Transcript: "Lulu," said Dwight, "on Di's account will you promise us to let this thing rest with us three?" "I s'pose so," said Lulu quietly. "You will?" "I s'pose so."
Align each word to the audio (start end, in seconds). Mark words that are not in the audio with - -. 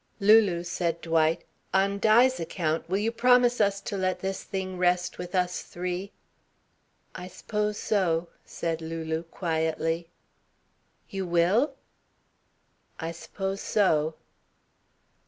"Lulu," 0.19 0.63
said 0.63 0.99
Dwight, 0.99 1.43
"on 1.75 1.99
Di's 1.99 2.39
account 2.39 2.89
will 2.89 2.97
you 2.97 3.11
promise 3.11 3.61
us 3.61 3.79
to 3.81 3.95
let 3.95 4.19
this 4.19 4.43
thing 4.43 4.79
rest 4.79 5.19
with 5.19 5.35
us 5.35 5.61
three?" 5.61 6.11
"I 7.13 7.27
s'pose 7.27 7.77
so," 7.77 8.27
said 8.43 8.81
Lulu 8.81 9.21
quietly. 9.21 10.07
"You 11.07 11.27
will?" 11.27 11.75
"I 12.99 13.11
s'pose 13.11 13.61
so." 13.61 14.15